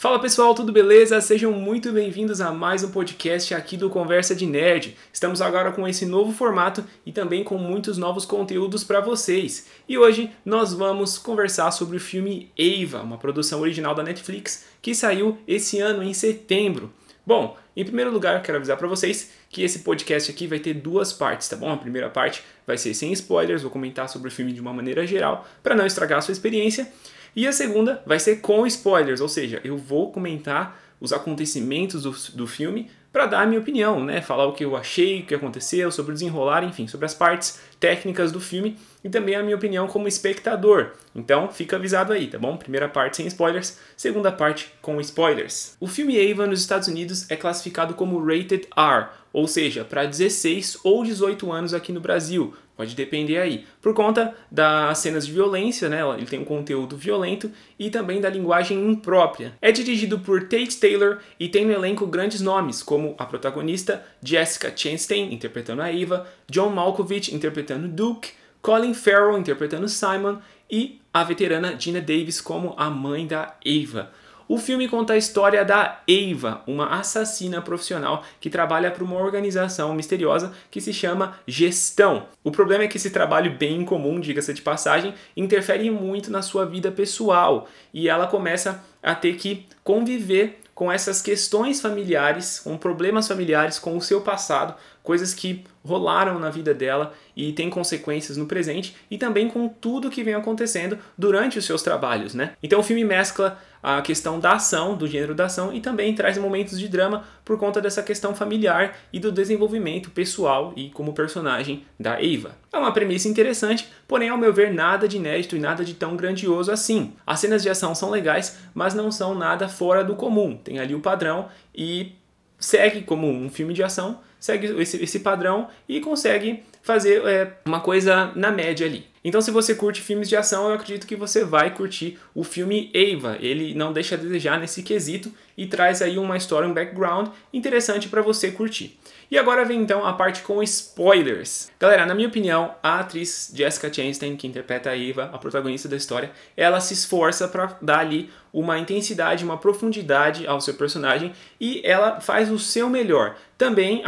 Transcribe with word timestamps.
Fala 0.00 0.18
pessoal, 0.18 0.54
tudo 0.54 0.72
beleza? 0.72 1.20
Sejam 1.20 1.52
muito 1.52 1.92
bem-vindos 1.92 2.40
a 2.40 2.50
mais 2.50 2.82
um 2.82 2.90
podcast 2.90 3.52
aqui 3.52 3.76
do 3.76 3.90
Conversa 3.90 4.34
de 4.34 4.46
Nerd. 4.46 4.96
Estamos 5.12 5.42
agora 5.42 5.72
com 5.72 5.86
esse 5.86 6.06
novo 6.06 6.32
formato 6.32 6.82
e 7.04 7.12
também 7.12 7.44
com 7.44 7.58
muitos 7.58 7.98
novos 7.98 8.24
conteúdos 8.24 8.82
para 8.82 9.02
vocês. 9.02 9.66
E 9.86 9.98
hoje 9.98 10.30
nós 10.42 10.72
vamos 10.72 11.18
conversar 11.18 11.70
sobre 11.72 11.98
o 11.98 12.00
filme 12.00 12.50
Eva, 12.58 13.02
uma 13.02 13.18
produção 13.18 13.60
original 13.60 13.94
da 13.94 14.02
Netflix 14.02 14.64
que 14.80 14.94
saiu 14.94 15.36
esse 15.46 15.80
ano 15.80 16.02
em 16.02 16.14
setembro. 16.14 16.90
Bom, 17.26 17.58
em 17.76 17.84
primeiro 17.84 18.10
lugar, 18.10 18.42
quero 18.42 18.56
avisar 18.56 18.78
para 18.78 18.88
vocês 18.88 19.32
que 19.50 19.62
esse 19.62 19.80
podcast 19.80 20.30
aqui 20.30 20.46
vai 20.46 20.60
ter 20.60 20.72
duas 20.72 21.12
partes, 21.12 21.46
tá 21.46 21.56
bom? 21.56 21.70
A 21.70 21.76
primeira 21.76 22.08
parte 22.08 22.42
vai 22.66 22.78
ser 22.78 22.94
sem 22.94 23.12
spoilers, 23.12 23.60
vou 23.60 23.70
comentar 23.70 24.08
sobre 24.08 24.28
o 24.28 24.32
filme 24.32 24.54
de 24.54 24.62
uma 24.62 24.72
maneira 24.72 25.06
geral 25.06 25.46
para 25.62 25.74
não 25.74 25.84
estragar 25.84 26.20
a 26.20 26.22
sua 26.22 26.32
experiência. 26.32 26.90
E 27.34 27.46
a 27.46 27.52
segunda 27.52 28.02
vai 28.06 28.18
ser 28.18 28.36
com 28.36 28.66
spoilers, 28.66 29.20
ou 29.20 29.28
seja, 29.28 29.60
eu 29.64 29.76
vou 29.76 30.10
comentar 30.10 30.80
os 31.00 31.12
acontecimentos 31.12 32.02
do, 32.02 32.14
do 32.34 32.46
filme 32.46 32.90
para 33.12 33.26
dar 33.26 33.42
a 33.42 33.46
minha 33.46 33.60
opinião, 33.60 34.04
né? 34.04 34.20
Falar 34.20 34.46
o 34.46 34.52
que 34.52 34.64
eu 34.64 34.76
achei, 34.76 35.20
o 35.20 35.26
que 35.26 35.34
aconteceu, 35.34 35.90
sobre 35.90 36.12
o 36.12 36.14
desenrolar, 36.14 36.62
enfim, 36.62 36.86
sobre 36.86 37.06
as 37.06 37.14
partes 37.14 37.60
técnicas 37.80 38.30
do 38.30 38.40
filme 38.40 38.76
e 39.02 39.08
também 39.08 39.34
a 39.34 39.42
minha 39.42 39.56
opinião 39.56 39.88
como 39.88 40.06
espectador. 40.06 40.92
Então, 41.14 41.50
fica 41.50 41.76
avisado 41.76 42.12
aí, 42.12 42.28
tá 42.28 42.38
bom? 42.38 42.56
Primeira 42.56 42.88
parte 42.88 43.16
sem 43.16 43.26
spoilers, 43.26 43.78
segunda 43.96 44.30
parte 44.30 44.72
com 44.80 45.00
spoilers. 45.00 45.76
O 45.80 45.88
filme 45.88 46.30
Ava 46.30 46.46
nos 46.46 46.60
Estados 46.60 46.86
Unidos 46.86 47.28
é 47.30 47.36
classificado 47.36 47.94
como 47.94 48.24
Rated 48.24 48.68
R, 48.76 49.08
ou 49.32 49.46
seja, 49.46 49.84
para 49.84 50.04
16 50.04 50.78
ou 50.82 51.04
18 51.04 51.50
anos 51.50 51.74
aqui 51.74 51.92
no 51.92 52.00
Brasil. 52.00 52.54
Pode 52.76 52.96
depender 52.96 53.36
aí. 53.38 53.66
Por 53.82 53.92
conta 53.92 54.34
das 54.50 54.96
cenas 54.98 55.26
de 55.26 55.32
violência, 55.32 55.88
né? 55.88 56.00
Ele 56.16 56.24
tem 56.24 56.40
um 56.40 56.44
conteúdo 56.46 56.96
violento 56.96 57.50
e 57.78 57.90
também 57.90 58.20
da 58.20 58.30
linguagem 58.30 58.90
imprópria. 58.90 59.52
É 59.60 59.70
dirigido 59.70 60.18
por 60.18 60.44
Tate 60.44 60.80
Taylor 60.80 61.18
e 61.38 61.48
tem 61.48 61.66
no 61.66 61.72
elenco 61.72 62.06
grandes 62.06 62.40
nomes, 62.40 62.82
como 62.82 63.14
a 63.18 63.26
protagonista 63.26 64.02
Jessica 64.22 64.72
Chastain, 64.74 65.32
interpretando 65.32 65.82
a 65.82 65.92
Eva, 65.92 66.26
John 66.48 66.70
Malkovich, 66.70 67.34
interpretando 67.34 67.86
Duke, 67.86 68.30
Colin 68.62 68.94
Farrell, 68.94 69.38
interpretando 69.38 69.88
Simon, 69.88 70.38
e 70.70 71.00
a 71.12 71.24
veterana 71.24 71.78
Gina 71.78 72.00
Davis 72.00 72.40
como 72.40 72.74
a 72.78 72.88
mãe 72.88 73.26
da 73.26 73.56
Eva. 73.64 74.10
O 74.52 74.58
filme 74.58 74.88
conta 74.88 75.12
a 75.12 75.16
história 75.16 75.64
da 75.64 76.00
Eva, 76.08 76.64
uma 76.66 76.98
assassina 76.98 77.62
profissional 77.62 78.24
que 78.40 78.50
trabalha 78.50 78.90
para 78.90 79.04
uma 79.04 79.14
organização 79.14 79.94
misteriosa 79.94 80.52
que 80.72 80.80
se 80.80 80.92
chama 80.92 81.38
Gestão. 81.46 82.26
O 82.42 82.50
problema 82.50 82.82
é 82.82 82.88
que 82.88 82.96
esse 82.96 83.10
trabalho 83.10 83.56
bem 83.56 83.82
incomum, 83.82 84.18
diga-se 84.18 84.52
de 84.52 84.60
passagem, 84.60 85.14
interfere 85.36 85.88
muito 85.88 86.32
na 86.32 86.42
sua 86.42 86.66
vida 86.66 86.90
pessoal 86.90 87.68
e 87.94 88.08
ela 88.08 88.26
começa 88.26 88.82
a 89.00 89.14
ter 89.14 89.36
que 89.36 89.66
conviver 89.84 90.58
com 90.74 90.90
essas 90.90 91.22
questões 91.22 91.80
familiares, 91.80 92.58
com 92.58 92.76
problemas 92.76 93.28
familiares, 93.28 93.78
com 93.78 93.96
o 93.96 94.02
seu 94.02 94.20
passado, 94.20 94.74
coisas 95.02 95.34
que 95.34 95.64
rolaram 95.84 96.38
na 96.38 96.50
vida 96.50 96.74
dela 96.74 97.14
e 97.34 97.52
têm 97.52 97.70
consequências 97.70 98.36
no 98.36 98.46
presente 98.46 98.94
e 99.10 99.16
também 99.16 99.48
com 99.48 99.68
tudo 99.68 100.10
que 100.10 100.22
vem 100.22 100.34
acontecendo 100.34 100.98
durante 101.16 101.58
os 101.58 101.64
seus 101.64 101.82
trabalhos, 101.82 102.34
né? 102.34 102.52
Então 102.62 102.80
o 102.80 102.82
filme 102.82 103.04
mescla 103.04 103.58
a 103.82 104.02
questão 104.02 104.38
da 104.38 104.52
ação, 104.52 104.94
do 104.94 105.06
gênero 105.06 105.34
da 105.34 105.46
ação 105.46 105.72
e 105.72 105.80
também 105.80 106.14
traz 106.14 106.36
momentos 106.36 106.78
de 106.78 106.86
drama 106.86 107.24
por 107.44 107.58
conta 107.58 107.80
dessa 107.80 108.02
questão 108.02 108.34
familiar 108.34 108.98
e 109.10 109.18
do 109.18 109.32
desenvolvimento 109.32 110.10
pessoal 110.10 110.74
e 110.76 110.90
como 110.90 111.14
personagem 111.14 111.84
da 111.98 112.14
Ava. 112.14 112.54
É 112.72 112.76
uma 112.76 112.92
premissa 112.92 113.28
interessante, 113.28 113.88
porém 114.06 114.28
ao 114.28 114.36
meu 114.36 114.52
ver 114.52 114.72
nada 114.72 115.08
de 115.08 115.16
inédito 115.16 115.56
e 115.56 115.60
nada 115.60 115.82
de 115.82 115.94
tão 115.94 116.14
grandioso 116.14 116.70
assim. 116.70 117.14
As 117.26 117.40
cenas 117.40 117.62
de 117.62 117.70
ação 117.70 117.94
são 117.94 118.10
legais, 118.10 118.58
mas 118.74 118.92
não 118.92 119.10
são 119.10 119.34
nada 119.34 119.66
fora 119.66 120.04
do 120.04 120.14
comum. 120.14 120.56
Tem 120.56 120.78
ali 120.78 120.94
o 120.94 121.00
padrão 121.00 121.48
e 121.74 122.19
segue 122.60 123.02
como 123.02 123.28
um 123.28 123.48
filme 123.48 123.74
de 123.74 123.82
ação, 123.82 124.20
segue 124.38 124.80
esse, 124.80 125.02
esse 125.02 125.20
padrão 125.20 125.68
e 125.88 126.00
consegue 126.00 126.62
fazer 126.82 127.22
é, 127.26 127.52
uma 127.66 127.80
coisa 127.80 128.30
na 128.36 128.50
média 128.50 128.86
ali. 128.86 129.10
Então, 129.22 129.40
se 129.40 129.50
você 129.50 129.74
curte 129.74 130.00
filmes 130.00 130.28
de 130.28 130.36
ação, 130.36 130.68
eu 130.68 130.74
acredito 130.74 131.06
que 131.06 131.14
você 131.14 131.44
vai 131.44 131.74
curtir 131.74 132.18
o 132.34 132.42
filme 132.42 132.90
Ava. 132.94 133.36
Ele 133.38 133.74
não 133.74 133.92
deixa 133.92 134.14
a 134.14 134.18
desejar 134.18 134.58
nesse 134.58 134.82
quesito 134.82 135.30
e 135.56 135.66
traz 135.66 136.00
aí 136.00 136.18
uma 136.18 136.38
história, 136.38 136.66
um 136.66 136.72
background 136.72 137.28
interessante 137.52 138.08
para 138.08 138.22
você 138.22 138.50
curtir. 138.50 138.98
E 139.30 139.38
agora 139.38 139.64
vem 139.64 139.80
então 139.80 140.04
a 140.04 140.12
parte 140.12 140.42
com 140.42 140.60
spoilers. 140.60 141.70
Galera, 141.78 142.04
na 142.04 142.16
minha 142.16 142.26
opinião, 142.26 142.74
a 142.82 142.98
atriz 142.98 143.52
Jessica 143.54 143.92
Chastain, 143.92 144.36
que 144.36 144.46
interpreta 144.46 144.90
a 144.90 144.98
Eva, 144.98 145.30
a 145.32 145.38
protagonista 145.38 145.88
da 145.88 145.96
história, 145.96 146.32
ela 146.56 146.80
se 146.80 146.94
esforça 146.94 147.46
para 147.46 147.78
dar 147.80 148.00
ali 148.00 148.28
uma 148.52 148.76
intensidade, 148.76 149.44
uma 149.44 149.56
profundidade 149.56 150.48
ao 150.48 150.60
seu 150.60 150.74
personagem 150.74 151.32
e 151.60 151.80
ela 151.84 152.20
faz 152.20 152.50
o 152.50 152.58
seu 152.58 152.90
melhor. 152.90 153.36
Também 153.56 154.02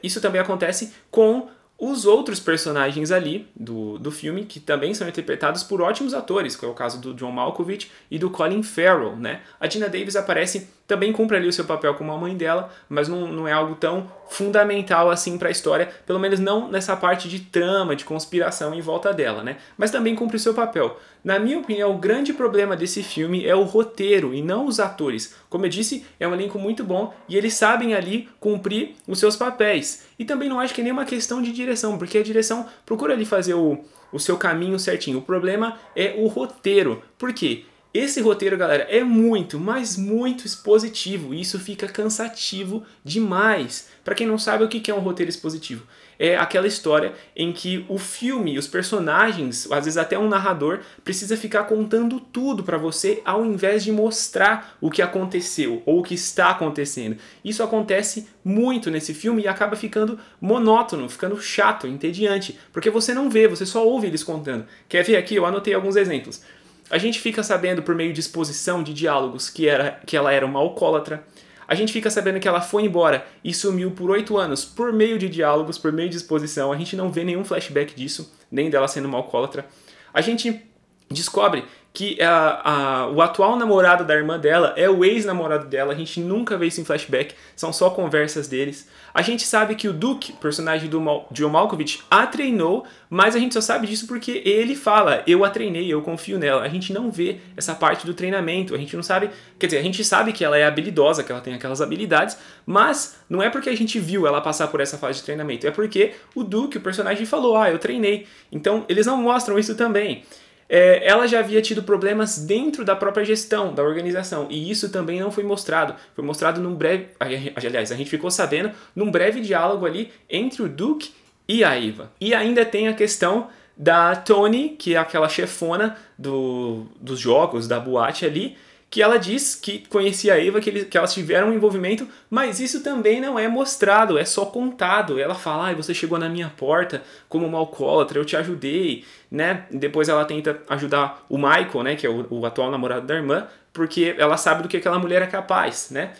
isso 0.00 0.20
também 0.20 0.40
acontece 0.40 0.92
com 1.10 1.48
os 1.78 2.04
outros 2.04 2.40
personagens 2.40 3.12
ali 3.12 3.48
do, 3.54 3.98
do 3.98 4.10
filme, 4.10 4.44
que 4.44 4.58
também 4.58 4.92
são 4.94 5.08
interpretados 5.08 5.62
por 5.62 5.80
ótimos 5.80 6.12
atores, 6.12 6.56
que 6.56 6.64
é 6.64 6.68
o 6.68 6.74
caso 6.74 7.00
do 7.00 7.14
John 7.14 7.30
Malkovich 7.30 7.90
e 8.10 8.18
do 8.18 8.30
Colin 8.30 8.64
Farrell, 8.64 9.14
né? 9.16 9.42
A 9.60 9.66
Dina 9.68 9.88
Davis 9.88 10.16
aparece, 10.16 10.68
também 10.88 11.12
cumpre 11.12 11.36
ali 11.36 11.46
o 11.46 11.52
seu 11.52 11.66
papel 11.66 11.94
como 11.94 12.10
a 12.10 12.16
mãe 12.16 12.34
dela, 12.34 12.70
mas 12.88 13.08
não, 13.08 13.30
não 13.30 13.46
é 13.46 13.52
algo 13.52 13.74
tão 13.74 14.10
fundamental 14.30 15.10
assim 15.10 15.36
para 15.36 15.48
a 15.48 15.50
história, 15.50 15.90
pelo 16.06 16.18
menos 16.18 16.40
não 16.40 16.68
nessa 16.68 16.96
parte 16.96 17.28
de 17.28 17.40
trama, 17.40 17.94
de 17.94 18.06
conspiração 18.06 18.74
em 18.74 18.80
volta 18.80 19.12
dela, 19.12 19.44
né? 19.44 19.58
Mas 19.76 19.90
também 19.90 20.14
cumpre 20.14 20.36
o 20.36 20.40
seu 20.40 20.54
papel. 20.54 20.98
Na 21.22 21.38
minha 21.38 21.58
opinião, 21.58 21.94
o 21.94 21.98
grande 21.98 22.32
problema 22.32 22.74
desse 22.74 23.02
filme 23.02 23.44
é 23.44 23.54
o 23.54 23.64
roteiro 23.64 24.32
e 24.32 24.40
não 24.40 24.64
os 24.64 24.80
atores. 24.80 25.34
Como 25.50 25.66
eu 25.66 25.70
disse, 25.70 26.06
é 26.18 26.26
um 26.26 26.32
elenco 26.32 26.58
muito 26.58 26.82
bom 26.82 27.14
e 27.28 27.36
eles 27.36 27.52
sabem 27.52 27.94
ali 27.94 28.26
cumprir 28.40 28.94
os 29.06 29.18
seus 29.18 29.36
papéis. 29.36 30.06
E 30.18 30.24
também 30.24 30.48
não 30.48 30.58
acho 30.58 30.72
que 30.72 30.80
é 30.80 30.84
nenhuma 30.84 31.04
questão 31.04 31.42
de 31.42 31.52
direção, 31.52 31.98
porque 31.98 32.16
a 32.16 32.22
direção 32.22 32.66
procura 32.86 33.12
ali 33.12 33.26
fazer 33.26 33.52
o, 33.52 33.84
o 34.10 34.18
seu 34.18 34.38
caminho 34.38 34.78
certinho. 34.78 35.18
O 35.18 35.22
problema 35.22 35.78
é 35.94 36.14
o 36.16 36.28
roteiro. 36.28 37.02
Por 37.18 37.34
quê? 37.34 37.66
Esse 37.92 38.20
roteiro, 38.20 38.56
galera, 38.58 38.86
é 38.90 39.02
muito, 39.02 39.58
mas 39.58 39.96
muito 39.96 40.46
expositivo 40.46 41.32
e 41.32 41.40
isso 41.40 41.58
fica 41.58 41.88
cansativo 41.88 42.84
demais. 43.02 43.88
Para 44.04 44.14
quem 44.14 44.26
não 44.26 44.36
sabe 44.36 44.62
o 44.62 44.68
que 44.68 44.90
é 44.90 44.94
um 44.94 45.00
roteiro 45.00 45.30
expositivo, 45.30 45.86
é 46.18 46.36
aquela 46.36 46.66
história 46.66 47.14
em 47.34 47.50
que 47.52 47.86
o 47.88 47.96
filme, 47.96 48.58
os 48.58 48.66
personagens, 48.66 49.70
às 49.70 49.84
vezes 49.84 49.96
até 49.96 50.18
um 50.18 50.28
narrador, 50.28 50.80
precisa 51.02 51.36
ficar 51.36 51.64
contando 51.64 52.20
tudo 52.20 52.62
para 52.62 52.76
você 52.76 53.22
ao 53.24 53.44
invés 53.46 53.84
de 53.84 53.92
mostrar 53.92 54.76
o 54.80 54.90
que 54.90 55.00
aconteceu 55.00 55.82
ou 55.86 56.00
o 56.00 56.02
que 56.02 56.14
está 56.14 56.50
acontecendo. 56.50 57.16
Isso 57.42 57.62
acontece 57.62 58.28
muito 58.44 58.90
nesse 58.90 59.14
filme 59.14 59.42
e 59.42 59.48
acaba 59.48 59.76
ficando 59.76 60.18
monótono, 60.40 61.08
ficando 61.08 61.40
chato, 61.40 61.86
entediante, 61.86 62.58
porque 62.72 62.90
você 62.90 63.14
não 63.14 63.30
vê, 63.30 63.46
você 63.46 63.64
só 63.64 63.86
ouve 63.86 64.08
eles 64.08 64.24
contando. 64.24 64.66
Quer 64.88 65.04
ver 65.04 65.16
aqui? 65.16 65.36
Eu 65.36 65.46
anotei 65.46 65.72
alguns 65.72 65.96
exemplos. 65.96 66.42
A 66.90 66.96
gente 66.96 67.20
fica 67.20 67.42
sabendo 67.42 67.82
por 67.82 67.94
meio 67.94 68.12
de 68.12 68.20
exposição 68.20 68.82
de 68.82 68.94
diálogos 68.94 69.50
que, 69.50 69.68
era, 69.68 70.00
que 70.06 70.16
ela 70.16 70.32
era 70.32 70.46
uma 70.46 70.58
alcoólatra. 70.58 71.22
A 71.66 71.74
gente 71.74 71.92
fica 71.92 72.10
sabendo 72.10 72.40
que 72.40 72.48
ela 72.48 72.62
foi 72.62 72.84
embora 72.84 73.26
e 73.44 73.52
sumiu 73.52 73.90
por 73.90 74.10
oito 74.10 74.38
anos 74.38 74.64
por 74.64 74.90
meio 74.92 75.18
de 75.18 75.28
diálogos, 75.28 75.76
por 75.76 75.92
meio 75.92 76.08
de 76.08 76.16
exposição. 76.16 76.72
A 76.72 76.78
gente 76.78 76.96
não 76.96 77.12
vê 77.12 77.24
nenhum 77.24 77.44
flashback 77.44 77.94
disso, 77.94 78.32
nem 78.50 78.70
dela 78.70 78.88
sendo 78.88 79.06
uma 79.06 79.18
alcoólatra. 79.18 79.66
A 80.14 80.22
gente 80.22 80.62
descobre 81.10 81.64
que 81.92 82.20
a, 82.22 82.60
a, 82.64 83.08
o 83.08 83.20
atual 83.20 83.56
namorado 83.56 84.04
da 84.04 84.14
irmã 84.14 84.38
dela 84.38 84.72
é 84.76 84.88
o 84.88 85.04
ex-namorado 85.04 85.66
dela, 85.66 85.92
a 85.92 85.96
gente 85.96 86.20
nunca 86.20 86.56
vê 86.56 86.66
isso 86.66 86.80
em 86.80 86.84
flashback, 86.84 87.34
são 87.56 87.72
só 87.72 87.90
conversas 87.90 88.46
deles. 88.46 88.88
A 89.12 89.22
gente 89.22 89.44
sabe 89.44 89.74
que 89.74 89.88
o 89.88 89.92
Duke, 89.92 90.32
personagem 90.34 90.88
do 90.88 91.00
Mal, 91.00 91.26
John 91.32 91.48
Malkovich, 91.48 92.02
a 92.08 92.26
treinou, 92.26 92.86
mas 93.10 93.34
a 93.34 93.38
gente 93.38 93.54
só 93.54 93.60
sabe 93.60 93.86
disso 93.86 94.06
porque 94.06 94.42
ele 94.44 94.76
fala, 94.76 95.24
eu 95.26 95.44
a 95.44 95.50
treinei, 95.50 95.92
eu 95.92 96.00
confio 96.02 96.38
nela. 96.38 96.62
A 96.62 96.68
gente 96.68 96.92
não 96.92 97.10
vê 97.10 97.40
essa 97.56 97.74
parte 97.74 98.06
do 98.06 98.14
treinamento, 98.14 98.74
a 98.74 98.78
gente 98.78 98.94
não 98.94 99.02
sabe, 99.02 99.30
quer 99.58 99.66
dizer, 99.66 99.78
a 99.78 99.82
gente 99.82 100.04
sabe 100.04 100.32
que 100.32 100.44
ela 100.44 100.56
é 100.56 100.64
habilidosa, 100.64 101.24
que 101.24 101.32
ela 101.32 101.40
tem 101.40 101.54
aquelas 101.54 101.80
habilidades, 101.80 102.36
mas 102.64 103.18
não 103.28 103.42
é 103.42 103.50
porque 103.50 103.70
a 103.70 103.76
gente 103.76 103.98
viu 103.98 104.26
ela 104.26 104.40
passar 104.40 104.68
por 104.68 104.80
essa 104.80 104.98
fase 104.98 105.18
de 105.18 105.24
treinamento, 105.24 105.66
é 105.66 105.70
porque 105.70 106.12
o 106.34 106.44
Duke, 106.44 106.78
o 106.78 106.80
personagem, 106.80 107.26
falou, 107.26 107.56
ah, 107.56 107.70
eu 107.70 107.78
treinei. 107.78 108.26
Então 108.52 108.84
eles 108.88 109.06
não 109.06 109.16
mostram 109.16 109.58
isso 109.58 109.74
também 109.74 110.22
é, 110.68 111.06
ela 111.06 111.26
já 111.26 111.38
havia 111.38 111.62
tido 111.62 111.82
problemas 111.82 112.38
dentro 112.38 112.84
da 112.84 112.94
própria 112.94 113.24
gestão 113.24 113.74
da 113.74 113.82
organização 113.82 114.46
e 114.50 114.70
isso 114.70 114.90
também 114.90 115.18
não 115.20 115.30
foi 115.30 115.42
mostrado. 115.42 115.94
Foi 116.14 116.22
mostrado 116.22 116.60
num 116.60 116.74
breve. 116.74 117.08
Aliás, 117.18 117.90
a 117.90 117.96
gente 117.96 118.10
ficou 118.10 118.30
sabendo 118.30 118.70
num 118.94 119.10
breve 119.10 119.40
diálogo 119.40 119.86
ali 119.86 120.12
entre 120.28 120.62
o 120.62 120.68
Duke 120.68 121.10
e 121.48 121.64
a 121.64 121.74
Eva. 121.74 122.12
E 122.20 122.34
ainda 122.34 122.64
tem 122.64 122.88
a 122.88 122.92
questão 122.92 123.48
da 123.76 124.14
Tony, 124.16 124.70
que 124.70 124.94
é 124.94 124.98
aquela 124.98 125.28
chefona 125.28 125.96
do, 126.18 126.86
dos 127.00 127.18
jogos, 127.18 127.68
da 127.68 127.78
boate 127.78 128.26
ali, 128.26 128.56
que 128.90 129.02
ela 129.02 129.18
diz 129.18 129.54
que 129.54 129.86
conhecia 129.88 130.34
a 130.34 130.42
Eva, 130.42 130.60
que, 130.60 130.70
ele, 130.70 130.84
que 130.86 130.96
elas 130.96 131.12
tiveram 131.12 131.48
um 131.48 131.52
envolvimento, 131.52 132.08
mas 132.30 132.58
isso 132.58 132.82
também 132.82 133.20
não 133.20 133.38
é 133.38 133.46
mostrado, 133.46 134.16
é 134.16 134.24
só 134.24 134.46
contado. 134.46 135.18
Ela 135.18 135.34
fala, 135.34 135.70
ah, 135.70 135.74
você 135.74 135.92
chegou 135.92 136.18
na 136.18 136.28
minha 136.28 136.48
porta 136.48 137.02
como 137.28 137.46
uma 137.46 137.58
alcoólatra, 137.58 138.18
eu 138.18 138.24
te 138.24 138.36
ajudei, 138.36 139.04
né? 139.30 139.66
Depois 139.70 140.08
ela 140.08 140.24
tenta 140.24 140.62
ajudar 140.70 141.24
o 141.28 141.36
Michael, 141.36 141.82
né, 141.82 141.96
que 141.96 142.06
é 142.06 142.10
o, 142.10 142.26
o 142.30 142.46
atual 142.46 142.70
namorado 142.70 143.06
da 143.06 143.14
irmã, 143.14 143.46
porque 143.74 144.14
ela 144.16 144.38
sabe 144.38 144.62
do 144.62 144.68
que 144.68 144.78
aquela 144.78 144.98
mulher 144.98 145.20
é 145.20 145.26
capaz, 145.26 145.90
né? 145.90 146.14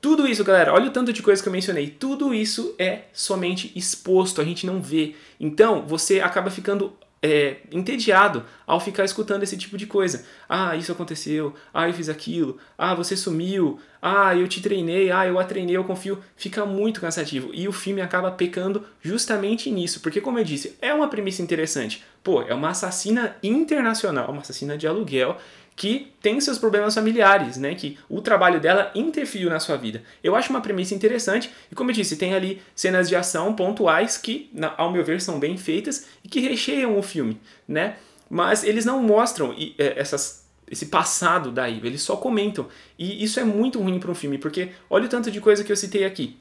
Tudo 0.00 0.26
isso, 0.26 0.44
galera, 0.44 0.72
olha 0.72 0.88
o 0.88 0.90
tanto 0.90 1.12
de 1.14 1.22
coisa 1.22 1.42
que 1.42 1.48
eu 1.48 1.52
mencionei. 1.52 1.88
Tudo 1.88 2.34
isso 2.34 2.74
é 2.78 3.04
somente 3.12 3.72
exposto, 3.74 4.40
a 4.40 4.44
gente 4.44 4.66
não 4.66 4.80
vê. 4.80 5.14
Então, 5.40 5.82
você 5.86 6.20
acaba 6.20 6.50
ficando 6.50 6.92
é, 7.24 7.56
entediado 7.72 8.44
ao 8.66 8.78
ficar 8.78 9.02
escutando 9.02 9.42
esse 9.42 9.56
tipo 9.56 9.78
de 9.78 9.86
coisa. 9.86 10.26
Ah, 10.46 10.76
isso 10.76 10.92
aconteceu. 10.92 11.54
Ah, 11.72 11.88
eu 11.88 11.94
fiz 11.94 12.10
aquilo. 12.10 12.58
Ah, 12.76 12.94
você 12.94 13.16
sumiu. 13.16 13.80
Ah, 14.02 14.36
eu 14.36 14.46
te 14.46 14.60
treinei. 14.60 15.10
Ah, 15.10 15.26
eu 15.26 15.38
a 15.38 15.44
treinei, 15.44 15.74
eu 15.74 15.84
confio. 15.84 16.22
Fica 16.36 16.66
muito 16.66 17.00
cansativo. 17.00 17.48
E 17.54 17.66
o 17.66 17.72
filme 17.72 18.02
acaba 18.02 18.30
pecando 18.30 18.84
justamente 19.00 19.70
nisso. 19.70 20.00
Porque, 20.00 20.20
como 20.20 20.38
eu 20.38 20.44
disse, 20.44 20.76
é 20.82 20.92
uma 20.92 21.08
premissa 21.08 21.40
interessante. 21.40 22.04
Pô, 22.22 22.42
é 22.42 22.52
uma 22.52 22.68
assassina 22.68 23.34
internacional, 23.42 24.30
uma 24.30 24.42
assassina 24.42 24.76
de 24.76 24.86
aluguel 24.86 25.38
que 25.76 26.12
tem 26.22 26.40
seus 26.40 26.58
problemas 26.58 26.94
familiares, 26.94 27.56
né? 27.56 27.74
Que 27.74 27.98
o 28.08 28.20
trabalho 28.20 28.60
dela 28.60 28.90
interferiu 28.94 29.50
na 29.50 29.58
sua 29.58 29.76
vida. 29.76 30.02
Eu 30.22 30.36
acho 30.36 30.50
uma 30.50 30.60
premissa 30.60 30.94
interessante 30.94 31.50
e, 31.70 31.74
como 31.74 31.90
eu 31.90 31.94
disse, 31.94 32.16
tem 32.16 32.34
ali 32.34 32.62
cenas 32.74 33.08
de 33.08 33.16
ação 33.16 33.54
pontuais 33.54 34.16
que, 34.16 34.50
ao 34.76 34.92
meu 34.92 35.04
ver, 35.04 35.20
são 35.20 35.38
bem 35.38 35.56
feitas 35.56 36.06
e 36.22 36.28
que 36.28 36.40
recheiam 36.40 36.96
o 36.96 37.02
filme, 37.02 37.40
né? 37.66 37.96
Mas 38.30 38.64
eles 38.64 38.84
não 38.84 39.02
mostram 39.02 39.54
é, 39.78 39.98
essas, 39.98 40.46
esse 40.70 40.86
passado 40.86 41.50
da 41.50 41.68
Eva, 41.68 41.86
eles 41.86 42.02
só 42.02 42.16
comentam. 42.16 42.68
E 42.98 43.22
isso 43.22 43.40
é 43.40 43.44
muito 43.44 43.80
ruim 43.80 43.98
para 43.98 44.10
um 44.10 44.14
filme, 44.14 44.38
porque 44.38 44.70
olha 44.88 45.06
o 45.06 45.08
tanto 45.08 45.30
de 45.30 45.40
coisa 45.40 45.64
que 45.64 45.72
eu 45.72 45.76
citei 45.76 46.04
aqui. 46.04 46.36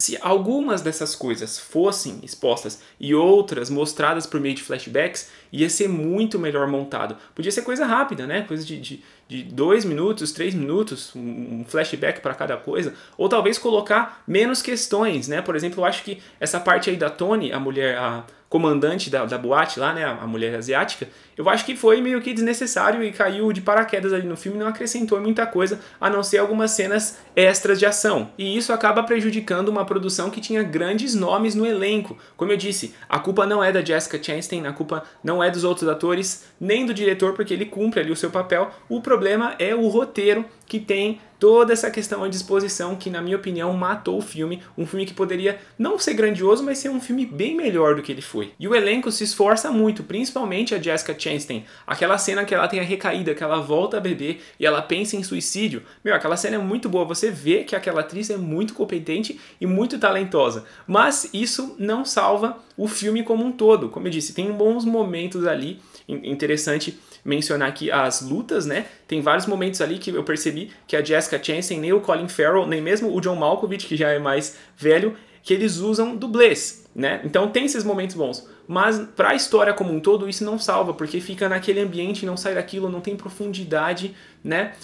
Se 0.00 0.16
algumas 0.22 0.80
dessas 0.80 1.14
coisas 1.14 1.58
fossem 1.58 2.20
expostas 2.22 2.80
e 2.98 3.14
outras 3.14 3.68
mostradas 3.68 4.26
por 4.26 4.40
meio 4.40 4.54
de 4.54 4.62
flashbacks, 4.62 5.28
ia 5.52 5.68
ser 5.68 5.90
muito 5.90 6.38
melhor 6.38 6.66
montado. 6.66 7.18
Podia 7.34 7.52
ser 7.52 7.60
coisa 7.60 7.84
rápida, 7.84 8.26
né? 8.26 8.40
Coisa 8.48 8.64
de, 8.64 8.80
de, 8.80 9.04
de 9.30 9.44
dois 9.44 9.84
minutos, 9.84 10.32
três 10.32 10.52
minutos, 10.52 11.12
um 11.14 11.64
flashback 11.64 12.20
para 12.20 12.34
cada 12.34 12.56
coisa. 12.56 12.92
Ou 13.16 13.28
talvez 13.28 13.58
colocar 13.58 14.24
menos 14.26 14.60
questões, 14.60 15.28
né? 15.28 15.40
Por 15.40 15.54
exemplo, 15.54 15.80
eu 15.80 15.84
acho 15.84 16.02
que 16.02 16.20
essa 16.40 16.58
parte 16.58 16.90
aí 16.90 16.96
da 16.96 17.08
Tony, 17.08 17.52
a 17.52 17.60
mulher, 17.60 17.96
a 17.96 18.24
comandante 18.50 19.08
da, 19.08 19.24
da 19.24 19.38
boate 19.38 19.78
lá, 19.78 19.92
né, 19.92 20.04
a 20.04 20.26
mulher 20.26 20.56
asiática, 20.56 21.08
eu 21.38 21.48
acho 21.48 21.64
que 21.64 21.76
foi 21.76 22.00
meio 22.00 22.20
que 22.20 22.34
desnecessário 22.34 23.02
e 23.02 23.12
caiu 23.12 23.52
de 23.52 23.60
paraquedas 23.60 24.12
ali 24.12 24.26
no 24.26 24.36
filme, 24.36 24.58
não 24.58 24.66
acrescentou 24.66 25.20
muita 25.20 25.46
coisa, 25.46 25.78
a 26.00 26.10
não 26.10 26.20
ser 26.22 26.38
algumas 26.38 26.72
cenas 26.72 27.20
extras 27.36 27.78
de 27.78 27.86
ação. 27.86 28.32
E 28.36 28.56
isso 28.56 28.72
acaba 28.72 29.04
prejudicando 29.04 29.68
uma 29.68 29.84
produção 29.84 30.30
que 30.30 30.40
tinha 30.40 30.64
grandes 30.64 31.14
nomes 31.14 31.54
no 31.54 31.64
elenco. 31.64 32.18
Como 32.36 32.50
eu 32.50 32.56
disse, 32.56 32.92
a 33.08 33.20
culpa 33.20 33.46
não 33.46 33.62
é 33.62 33.70
da 33.70 33.82
Jessica 33.82 34.20
Chastain, 34.20 34.66
a 34.66 34.72
culpa 34.72 35.04
não 35.22 35.42
é 35.42 35.48
dos 35.48 35.62
outros 35.62 35.88
atores, 35.88 36.44
nem 36.60 36.84
do 36.84 36.92
diretor, 36.92 37.34
porque 37.34 37.54
ele 37.54 37.66
cumpre 37.66 38.00
ali 38.00 38.10
o 38.10 38.16
seu 38.16 38.30
papel. 38.30 38.70
O 38.88 39.00
problema 39.00 39.19
é 39.58 39.74
o 39.74 39.88
roteiro 39.88 40.44
que 40.66 40.78
tem 40.78 41.20
toda 41.40 41.72
essa 41.72 41.90
questão 41.90 42.22
à 42.22 42.28
disposição 42.28 42.94
que, 42.94 43.10
na 43.10 43.20
minha 43.20 43.36
opinião, 43.36 43.72
matou 43.72 44.18
o 44.18 44.22
filme. 44.22 44.62
Um 44.78 44.86
filme 44.86 45.04
que 45.04 45.14
poderia 45.14 45.58
não 45.76 45.98
ser 45.98 46.14
grandioso, 46.14 46.62
mas 46.62 46.78
ser 46.78 46.90
um 46.90 47.00
filme 47.00 47.26
bem 47.26 47.56
melhor 47.56 47.96
do 47.96 48.02
que 48.02 48.12
ele 48.12 48.22
foi. 48.22 48.52
E 48.60 48.68
o 48.68 48.74
elenco 48.74 49.10
se 49.10 49.24
esforça 49.24 49.72
muito, 49.72 50.04
principalmente 50.04 50.74
a 50.74 50.80
Jessica 50.80 51.18
Chastain. 51.18 51.64
Aquela 51.84 52.18
cena 52.18 52.44
que 52.44 52.54
ela 52.54 52.68
tem 52.68 52.78
a 52.78 52.84
recaída, 52.84 53.34
que 53.34 53.42
ela 53.42 53.60
volta 53.60 53.96
a 53.96 54.00
beber 54.00 54.40
e 54.60 54.66
ela 54.66 54.80
pensa 54.80 55.16
em 55.16 55.24
suicídio. 55.24 55.82
Meu, 56.04 56.14
aquela 56.14 56.36
cena 56.36 56.54
é 56.54 56.58
muito 56.58 56.88
boa. 56.88 57.04
Você 57.06 57.32
vê 57.32 57.64
que 57.64 57.74
aquela 57.74 58.02
atriz 58.02 58.30
é 58.30 58.36
muito 58.36 58.74
competente 58.74 59.40
e 59.60 59.66
muito 59.66 59.98
talentosa. 59.98 60.64
Mas 60.86 61.30
isso 61.32 61.74
não 61.78 62.04
salva 62.04 62.58
o 62.76 62.86
filme 62.86 63.24
como 63.24 63.44
um 63.44 63.50
todo. 63.50 63.88
Como 63.88 64.06
eu 64.06 64.10
disse, 64.10 64.34
tem 64.34 64.52
bons 64.52 64.84
momentos 64.84 65.44
ali. 65.46 65.80
Interessante 66.06 66.96
mencionar 67.24 67.68
aqui 67.68 67.90
as 67.90 68.22
lutas, 68.22 68.66
né? 68.66 68.86
Tem 69.06 69.20
vários 69.20 69.46
momentos 69.46 69.80
ali 69.80 69.98
que 69.98 70.10
eu 70.10 70.24
percebi 70.24 70.70
que 70.86 70.96
a 70.96 71.04
Jessica 71.04 71.42
Chastain, 71.42 71.80
nem 71.80 71.92
o 71.92 72.00
Colin 72.00 72.28
Farrell, 72.28 72.66
nem 72.66 72.80
mesmo 72.80 73.14
o 73.14 73.20
John 73.20 73.36
Malkovich, 73.36 73.86
que 73.86 73.96
já 73.96 74.10
é 74.10 74.18
mais 74.18 74.56
velho, 74.76 75.16
que 75.42 75.54
eles 75.54 75.78
usam 75.78 76.16
dublês, 76.16 76.88
né? 76.94 77.20
Então 77.24 77.48
tem 77.48 77.64
esses 77.64 77.84
momentos 77.84 78.16
bons. 78.16 78.48
Mas 78.66 78.98
para 79.16 79.30
a 79.30 79.34
história 79.34 79.72
como 79.72 79.92
um 79.92 80.00
todo, 80.00 80.28
isso 80.28 80.44
não 80.44 80.58
salva, 80.58 80.94
porque 80.94 81.20
fica 81.20 81.48
naquele 81.48 81.80
ambiente, 81.80 82.26
não 82.26 82.36
sai 82.36 82.54
daquilo, 82.54 82.88
não 82.88 83.00
tem 83.00 83.16
profundidade, 83.16 84.14
né? 84.44 84.74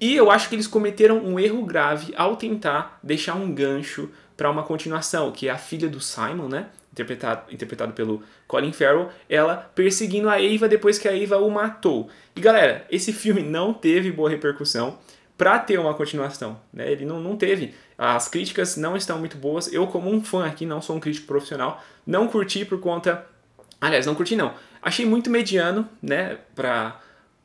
E 0.00 0.14
eu 0.14 0.30
acho 0.30 0.48
que 0.48 0.54
eles 0.54 0.66
cometeram 0.66 1.18
um 1.18 1.38
erro 1.38 1.64
grave 1.64 2.12
ao 2.16 2.36
tentar 2.36 2.98
deixar 3.02 3.34
um 3.34 3.52
gancho 3.52 4.10
para 4.36 4.50
uma 4.50 4.62
continuação, 4.62 5.30
que 5.30 5.48
é 5.48 5.50
a 5.50 5.58
filha 5.58 5.88
do 5.88 6.00
Simon, 6.00 6.48
né? 6.48 6.66
Interpretado, 6.94 7.52
interpretado 7.52 7.92
pelo 7.92 8.22
Colin 8.46 8.72
Farrell, 8.72 9.10
ela 9.28 9.56
perseguindo 9.56 10.30
a 10.30 10.40
Eva 10.40 10.68
depois 10.68 10.96
que 10.96 11.08
a 11.08 11.16
Eva 11.16 11.38
o 11.38 11.50
matou. 11.50 12.08
E 12.34 12.40
galera, 12.40 12.86
esse 12.90 13.12
filme 13.12 13.42
não 13.42 13.74
teve 13.74 14.12
boa 14.12 14.30
repercussão 14.30 14.98
para 15.36 15.58
ter 15.58 15.78
uma 15.78 15.92
continuação, 15.94 16.60
né? 16.72 16.90
Ele 16.90 17.04
não, 17.04 17.20
não 17.20 17.36
teve. 17.36 17.74
As 17.98 18.28
críticas 18.28 18.76
não 18.76 18.96
estão 18.96 19.18
muito 19.18 19.36
boas. 19.36 19.72
Eu, 19.72 19.86
como 19.88 20.08
um 20.08 20.22
fã 20.22 20.46
aqui, 20.46 20.64
não 20.64 20.80
sou 20.80 20.96
um 20.96 21.00
crítico 21.00 21.26
profissional, 21.26 21.82
não 22.06 22.28
curti 22.28 22.64
por 22.64 22.78
conta. 22.78 23.26
Aliás, 23.80 24.06
não 24.06 24.14
curti 24.14 24.36
não. 24.36 24.54
Achei 24.80 25.04
muito 25.04 25.28
mediano, 25.28 25.88
né? 26.00 26.38
Pra 26.54 27.00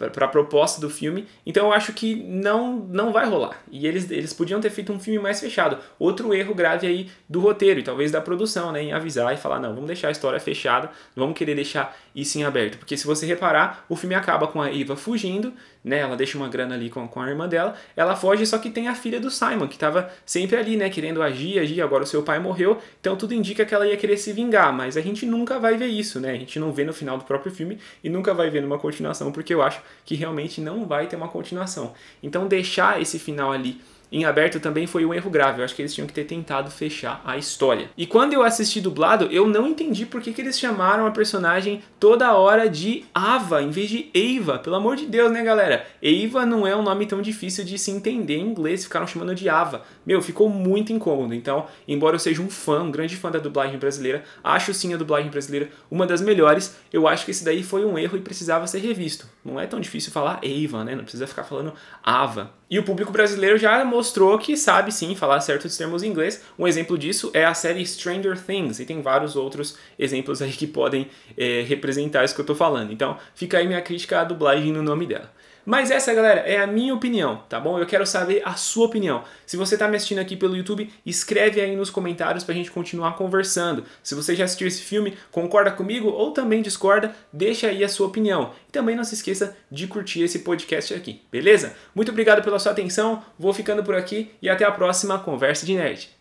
para 0.07 0.25
a 0.25 0.29
proposta 0.29 0.79
do 0.79 0.89
filme. 0.89 1.27
Então 1.45 1.67
eu 1.67 1.73
acho 1.73 1.93
que 1.93 2.15
não 2.15 2.77
não 2.89 3.11
vai 3.11 3.27
rolar. 3.27 3.61
E 3.71 3.85
eles, 3.85 4.09
eles 4.09 4.33
podiam 4.33 4.61
ter 4.61 4.69
feito 4.69 4.91
um 4.93 4.99
filme 4.99 5.19
mais 5.19 5.39
fechado. 5.39 5.77
Outro 5.97 6.33
erro 6.33 6.53
grave 6.53 6.87
aí 6.87 7.09
do 7.27 7.39
roteiro 7.39 7.79
e 7.79 7.83
talvez 7.83 8.11
da 8.11 8.21
produção, 8.21 8.71
né, 8.71 8.83
em 8.83 8.93
avisar 8.93 9.33
e 9.33 9.37
falar 9.37 9.59
não, 9.59 9.73
vamos 9.73 9.87
deixar 9.87 10.07
a 10.07 10.11
história 10.11 10.39
fechada, 10.39 10.89
vamos 11.15 11.37
querer 11.37 11.55
deixar 11.55 11.97
isso 12.15 12.37
em 12.37 12.43
aberto, 12.43 12.77
porque 12.77 12.97
se 12.97 13.05
você 13.05 13.25
reparar, 13.25 13.85
o 13.87 13.95
filme 13.95 14.15
acaba 14.15 14.47
com 14.47 14.61
a 14.61 14.73
Eva 14.73 14.95
fugindo, 14.95 15.53
né, 15.83 15.99
ela 15.99 16.15
deixa 16.15 16.37
uma 16.37 16.47
grana 16.47 16.75
ali 16.75 16.89
com, 16.89 17.07
com 17.07 17.21
a 17.21 17.29
irmã 17.29 17.47
dela, 17.47 17.75
ela 17.95 18.15
foge, 18.15 18.45
só 18.45 18.57
que 18.57 18.69
tem 18.69 18.87
a 18.87 18.95
filha 18.95 19.19
do 19.19 19.31
Simon, 19.31 19.67
que 19.67 19.75
estava 19.75 20.11
sempre 20.25 20.57
ali, 20.57 20.75
né, 20.75 20.89
querendo 20.89 21.21
agir, 21.21 21.59
agir, 21.59 21.81
agora 21.81 22.03
o 22.03 22.07
seu 22.07 22.23
pai 22.23 22.39
morreu, 22.39 22.77
então 22.99 23.15
tudo 23.15 23.33
indica 23.33 23.65
que 23.65 23.73
ela 23.73 23.87
ia 23.87 23.97
querer 23.97 24.17
se 24.17 24.33
vingar, 24.33 24.73
mas 24.73 24.97
a 24.97 25.01
gente 25.01 25.25
nunca 25.25 25.59
vai 25.59 25.77
ver 25.77 25.87
isso, 25.87 26.19
né? 26.19 26.31
A 26.31 26.37
gente 26.37 26.59
não 26.59 26.71
vê 26.71 26.83
no 26.83 26.93
final 26.93 27.17
do 27.17 27.23
próprio 27.23 27.51
filme 27.51 27.79
e 28.03 28.09
nunca 28.09 28.33
vai 28.33 28.49
ver 28.49 28.61
numa 28.61 28.77
continuação, 28.77 29.31
porque 29.31 29.53
eu 29.53 29.61
acho 29.61 29.81
que 30.05 30.15
realmente 30.15 30.61
não 30.61 30.85
vai 30.85 31.07
ter 31.07 31.15
uma 31.15 31.27
continuação. 31.27 31.93
Então 32.21 32.47
deixar 32.47 33.01
esse 33.01 33.17
final 33.17 33.51
ali 33.51 33.81
em 34.11 34.25
aberto 34.25 34.59
também 34.59 34.87
foi 34.87 35.05
um 35.05 35.13
erro 35.13 35.29
grave. 35.29 35.59
Eu 35.59 35.65
acho 35.65 35.75
que 35.75 35.81
eles 35.81 35.93
tinham 35.93 36.07
que 36.07 36.13
ter 36.13 36.23
tentado 36.23 36.71
fechar 36.71 37.21
a 37.23 37.37
história. 37.37 37.89
E 37.95 38.05
quando 38.05 38.33
eu 38.33 38.43
assisti 38.43 38.81
dublado, 38.81 39.25
eu 39.31 39.47
não 39.47 39.67
entendi 39.67 40.05
por 40.05 40.21
que, 40.21 40.33
que 40.33 40.41
eles 40.41 40.59
chamaram 40.59 41.05
a 41.05 41.11
personagem 41.11 41.81
toda 41.99 42.33
hora 42.33 42.67
de 42.69 43.05
Ava 43.13 43.61
em 43.61 43.69
vez 43.69 43.89
de 43.89 44.09
Eva. 44.13 44.57
Pelo 44.57 44.75
amor 44.75 44.95
de 44.95 45.05
Deus, 45.05 45.31
né, 45.31 45.43
galera? 45.43 45.85
Eva 46.01 46.45
não 46.45 46.65
é 46.65 46.75
um 46.75 46.81
nome 46.81 47.05
tão 47.05 47.21
difícil 47.21 47.63
de 47.63 47.77
se 47.77 47.91
entender 47.91 48.37
em 48.37 48.47
inglês, 48.47 48.83
ficaram 48.83 49.05
chamando 49.05 49.35
de 49.35 49.47
Ava. 49.47 49.83
Meu, 50.05 50.21
ficou 50.21 50.49
muito 50.49 50.91
incômodo. 50.91 51.35
Então, 51.35 51.67
embora 51.87 52.15
eu 52.15 52.19
seja 52.19 52.41
um 52.41 52.49
fã, 52.49 52.81
um 52.81 52.91
grande 52.91 53.15
fã 53.15 53.29
da 53.29 53.39
dublagem 53.39 53.77
brasileira, 53.77 54.23
acho 54.43 54.73
sim 54.73 54.93
a 54.93 54.97
dublagem 54.97 55.29
brasileira 55.29 55.69
uma 55.89 56.07
das 56.07 56.21
melhores. 56.21 56.75
Eu 56.91 57.07
acho 57.07 57.25
que 57.25 57.31
esse 57.31 57.45
daí 57.45 57.61
foi 57.61 57.85
um 57.85 57.97
erro 57.97 58.17
e 58.17 58.21
precisava 58.21 58.65
ser 58.65 58.79
revisto. 58.79 59.27
Não 59.45 59.59
é 59.59 59.67
tão 59.67 59.79
difícil 59.79 60.11
falar 60.11 60.39
Eva, 60.43 60.83
né? 60.83 60.95
Não 60.95 61.03
precisa 61.03 61.27
ficar 61.27 61.43
falando 61.43 61.73
Ava. 62.03 62.51
E 62.69 62.77
o 62.77 62.83
público 62.83 63.11
brasileiro 63.11 63.57
já 63.57 63.83
mostrou 63.99 64.37
que 64.39 64.55
sabe 64.55 64.93
sim 64.93 65.13
falar 65.13 65.41
certos 65.41 65.75
termos 65.75 66.03
em 66.03 66.07
inglês. 66.07 66.41
Um 66.57 66.65
exemplo 66.65 66.97
disso 66.97 67.29
é 67.33 67.43
a 67.43 67.53
série 67.53 67.85
Stranger 67.85 68.41
Things, 68.41 68.79
e 68.79 68.85
tem 68.85 69.01
vários 69.01 69.35
outros 69.35 69.77
exemplos 69.97 70.41
aí 70.41 70.51
que 70.53 70.65
podem 70.65 71.07
é, 71.37 71.63
representar 71.67 72.23
isso 72.23 72.33
que 72.33 72.39
eu 72.39 72.43
estou 72.43 72.55
falando. 72.55 72.93
Então, 72.93 73.17
fica 73.35 73.57
aí 73.57 73.67
minha 73.67 73.81
crítica 73.81 74.21
à 74.21 74.23
dublagem 74.23 74.71
no 74.71 74.81
nome 74.81 75.05
dela. 75.05 75.29
Mas 75.65 75.91
essa, 75.91 76.13
galera, 76.13 76.41
é 76.41 76.59
a 76.59 76.67
minha 76.67 76.93
opinião, 76.93 77.43
tá 77.47 77.59
bom? 77.59 77.77
Eu 77.77 77.85
quero 77.85 78.05
saber 78.05 78.41
a 78.45 78.53
sua 78.53 78.85
opinião. 78.85 79.23
Se 79.45 79.57
você 79.57 79.75
está 79.75 79.87
me 79.87 79.95
assistindo 79.95 80.19
aqui 80.19 80.35
pelo 80.35 80.55
YouTube, 80.55 80.91
escreve 81.05 81.61
aí 81.61 81.75
nos 81.75 81.89
comentários 81.89 82.43
para 82.43 82.53
a 82.53 82.57
gente 82.57 82.71
continuar 82.71 83.15
conversando. 83.15 83.83
Se 84.01 84.15
você 84.15 84.35
já 84.35 84.45
assistiu 84.45 84.67
esse 84.67 84.81
filme, 84.81 85.17
concorda 85.31 85.71
comigo 85.71 86.09
ou 86.09 86.31
também 86.31 86.61
discorda, 86.61 87.13
deixa 87.31 87.67
aí 87.67 87.83
a 87.83 87.89
sua 87.89 88.07
opinião. 88.07 88.51
E 88.67 88.71
também 88.71 88.95
não 88.95 89.03
se 89.03 89.15
esqueça 89.15 89.55
de 89.71 89.87
curtir 89.87 90.21
esse 90.21 90.39
podcast 90.39 90.93
aqui, 90.93 91.21
beleza? 91.31 91.75
Muito 91.93 92.11
obrigado 92.11 92.43
pela 92.43 92.59
sua 92.59 92.71
atenção, 92.71 93.23
vou 93.37 93.53
ficando 93.53 93.83
por 93.83 93.95
aqui 93.95 94.31
e 94.41 94.49
até 94.49 94.65
a 94.65 94.71
próxima 94.71 95.19
Conversa 95.19 95.65
de 95.65 95.75
Nerd. 95.75 96.18